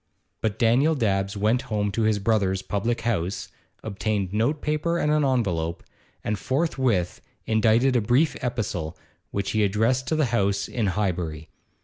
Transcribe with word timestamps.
But 0.41 0.57
Daniel 0.57 0.95
Dabbs 0.95 1.37
went 1.37 1.61
home 1.69 1.91
to 1.91 2.01
his 2.01 2.17
brother's 2.17 2.63
public 2.63 3.01
house, 3.01 3.49
obtained 3.83 4.33
note 4.33 4.59
paper 4.59 4.97
and 4.97 5.11
an 5.11 5.23
envelope, 5.23 5.83
and 6.23 6.39
forthwith 6.39 7.21
indited 7.45 7.95
a 7.95 8.01
brief 8.01 8.35
epistle 8.43 8.97
which 9.29 9.51
he 9.51 9.63
addressed 9.63 10.07
to 10.07 10.15
the 10.15 10.25
house 10.33 10.67
in 10.67 10.87
Highbury. 10.87 11.49